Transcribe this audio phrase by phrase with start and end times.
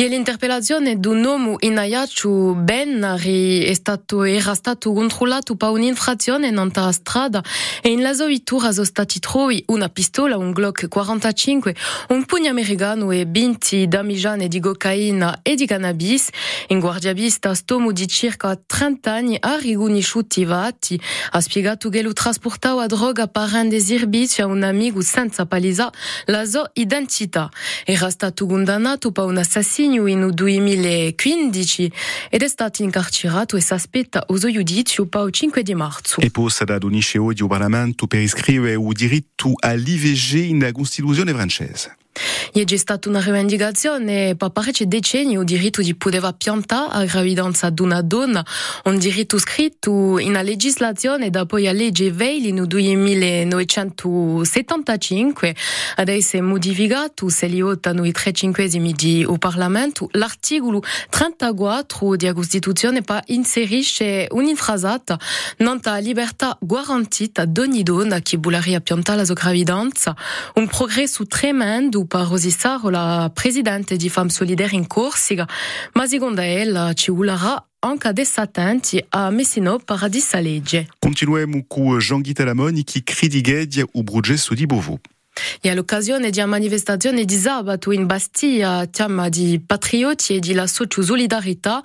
[0.00, 7.42] E l'interpellazione d'un uomo in Ayaccio Bennari era stato controllato per un'infrazione non a strada
[7.82, 11.74] e in la sua vettura sono stati trovati una pistola, un Glock 45,
[12.10, 16.28] un pugno americano e 20 damigiane di cocaina e di cannabis.
[16.68, 22.12] In guardiabista stomo di circa 30 anni ha riconosciuto i fatti, ha spiegato che lo
[22.12, 25.90] trasportava droga per rendere servizio a un amico senza palesare
[26.26, 27.50] la sua identità.
[27.84, 29.38] Era stato condannato per un
[29.88, 31.92] assassinio in 2015
[32.28, 36.20] ed è stato incarcerato e si aspetta o giudizio per il 5 di marzo.
[36.20, 41.96] E possa da donisce oggi al Parlamento per iscrivere il diritto all'IVG nella Costituzione francese.
[42.52, 47.70] È già stata una rivendicazione per parecchi decenni il diritto di poter piantare la gravidanza
[47.70, 48.44] di una donna,
[48.84, 55.54] un diritto scritto in una legislazione da poi la legge Veil nel 1975,
[55.96, 62.32] adesso è modificato, se li votano i tre cinquesimi di o Parlamento, l'articolo 34 della
[62.32, 65.18] Costituzione per inserisce un'infrasata
[65.58, 70.16] non la libertà garantita ad ogni donna che vorrebbe piantare la sua gravidanza,
[70.54, 75.46] un progresso tremendo per Rosissaro, la presidente di Femme Solidaire in Corsica,
[75.92, 80.88] ma secondo ella ci vorrà anche adesso attenti a Messino Paradisa legge.
[80.98, 84.98] Continuiamo con Jean-Guy Lamoni che critica il progetto di Beauvau.
[85.60, 90.66] E all'occasione di una manifestazione di sabato in Bastia, chiama di patrioti e di la
[90.66, 91.82] solidarietà,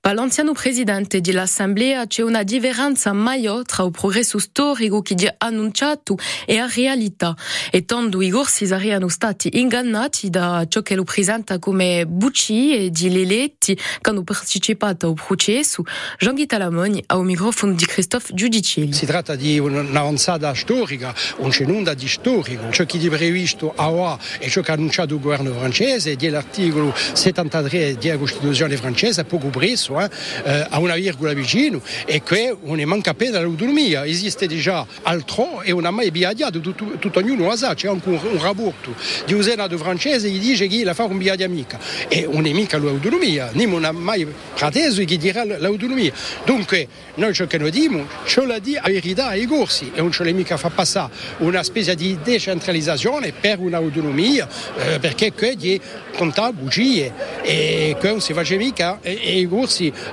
[0.00, 6.16] per l'anziano presidente dell'Assemblea c'è una differenza maggiore tra il progresso storico che è annunciato
[6.46, 7.34] e la realtà,
[7.70, 12.90] e tanto i corsi sarebbero stati ingannati da ciò che lo presenta come bucci e
[12.90, 15.82] di leletti che hanno partecipato al processo.
[16.18, 18.92] Jean-Guy Talamoni al microfono di Christophe Giudicelli.
[18.92, 24.18] Si tratta di un'avanzata storica, un cenunda di storico, ciò che di previsto a OA
[24.38, 30.00] e ciò che ha annunciato il governo francese, dell'articolo 73 della Costituzione francese, poco preso,
[30.00, 34.06] eh, a una virgola vicino, e che non manca appena l'autonomia.
[34.06, 38.08] Esiste già altro e non ha mai biadiato, tutto, tutto ognuno lo sa, c'è anche
[38.08, 38.94] un, un rapporto
[39.26, 42.52] di un senato francese che dice che la fa un biadia mica, e non è
[42.52, 46.12] mica l'autonomia, non ha mai preteso che dirà l'autonomia.
[46.44, 50.12] Dunque, noi ciò che noi diciamo, ce la di la verità ai corsi, e non
[50.12, 52.85] ce l'è mica fa passare una specie di decentralizzazione
[53.32, 55.80] per un'autonomia eh, perché che di
[56.16, 59.46] contare bugie e che non si mica e, e i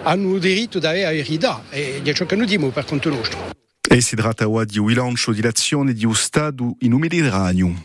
[0.04, 3.02] hanno il diritto di avere la verità e è ciò che noi diciamo per conto.
[3.86, 4.02] E
[5.94, 6.06] di
[7.14, 7.76] di in.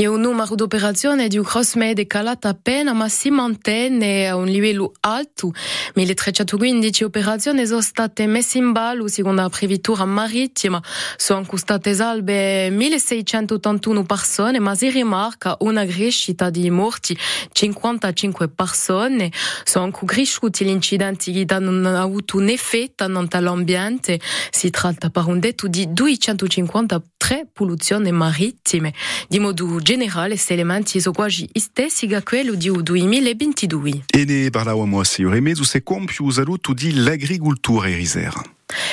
[0.00, 4.46] E un numero di operazioni di cross med calato appena ma si mantiene a un
[4.46, 5.52] livello alto.
[5.92, 10.82] 1315 operazioni sono state messe in ballo secondo la previtura marittima.
[11.18, 17.14] Sono costate salve 1681 persone, ma si rimarca una crescita di morti
[17.52, 19.30] 55 persone.
[19.64, 24.18] Sono cresciuti gli incidenti che hanno avuto un effetto nell'ambiente.
[24.48, 28.94] Si tratta per un detto di 253 polluzioni marittime.
[29.28, 34.04] Di modo generale, questi elementi sono quasi stessi che quello di 2022.
[34.06, 38.40] E ne parlavamo a Signore Mezzo, se compiu saluto di l'agricoltura erisera.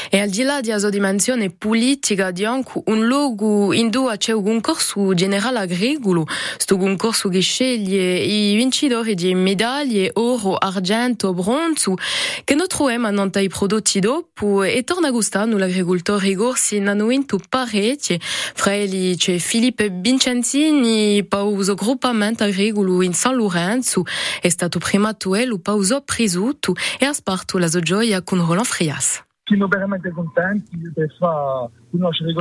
[0.10, 4.44] E al di là di dimensione politica, di anche un luogo in cui c'è un
[4.44, 11.96] concorso generale agricolo, questo concorso che sceglie i vincitori di medaglie oro, argento, bronzo,
[12.44, 17.40] che noi troviamo nei prodotti dopo e torna gustare l'agricoltore Gorsi hanno vinto.
[17.50, 24.04] Fra elli c'è Filippo Vincenzini, pauso gruppamento agricolo in San Lorenzo,
[24.42, 29.27] è stato primato ello pauso prisuto e ha sparto la sua gioia con Roland Frias.
[29.48, 32.34] Siamo veramente contenti per fare conoscere.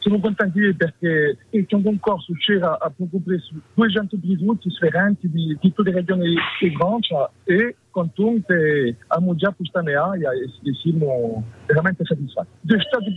[0.00, 1.38] Siamo contenti perché
[2.38, 6.34] c'era a poco presso 200 brutti differenti di tutte le regioni
[7.96, 12.04] di Francia e contenti abbiamo già questa medaglia e siamo veramente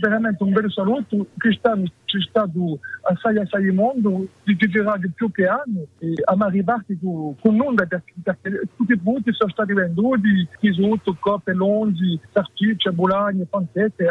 [0.00, 5.86] veramente un bel saluto, quest'anno c'è stato assai assai mondo, di girare più che anni
[5.98, 6.94] e abbiamo arrivato
[7.40, 13.44] con noi perché, perché tutti i brutti sono stati venduti, risotto, coppe, longi, salsicce, bolagne,
[13.44, 14.06] pancette,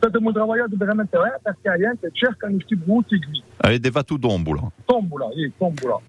[0.00, 3.42] abbiamo lavorato veramente bene perché la gente cerca questi brutti qui.
[3.58, 4.70] Avete fatto tombola?
[4.84, 6.00] Tombola, sì, tombola.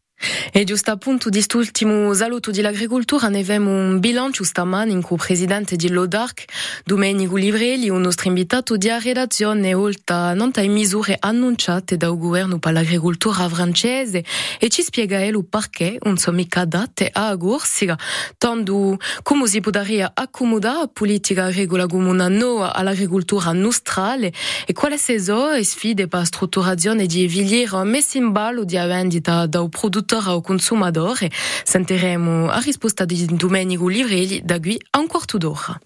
[0.52, 5.22] E giusto appunto di quest'ultimo saluto dell'agricoltura ne abbiamo un bilancio stamattina in cui il
[5.22, 6.46] presidente di Lodarc,
[6.84, 12.74] Domenico Livrelli, un nostro invitato di redazione, oltre non ai misure annunciate dal governo per
[12.74, 14.24] l'agricoltura francese
[14.60, 17.98] e ci spiega il perché non sono mica adatte a Corsica,
[18.38, 24.34] tanto come si potrebbe accomodare la politica agricola comune no all'agricoltura nostrale
[24.66, 29.46] e quali sono le sfide per la strutturazione di filiere messe in ballo di vendita
[29.46, 31.18] dal produttore ao consumador.
[31.64, 35.80] Sentiremo a risposta di Domenico Livrelli da qui a un quarto d'ora.